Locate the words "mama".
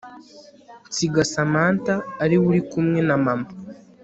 3.25-3.49